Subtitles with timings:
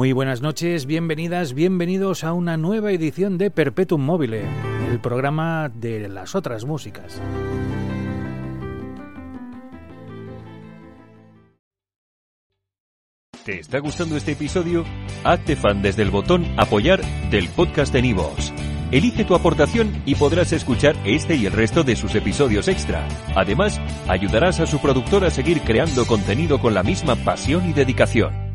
[0.00, 4.46] Muy buenas noches, bienvenidas, bienvenidos a una nueva edición de Perpetuum Mobile,
[4.90, 7.20] el programa de las otras músicas.
[13.44, 14.86] ¿Te está gustando este episodio?
[15.22, 18.54] Hazte fan desde el botón Apoyar del podcast de Nivos.
[18.90, 23.06] Elige tu aportación y podrás escuchar este y el resto de sus episodios extra.
[23.36, 28.49] Además, ayudarás a su productor a seguir creando contenido con la misma pasión y dedicación.